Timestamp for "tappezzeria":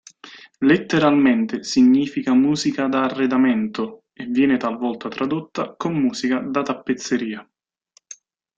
6.63-7.47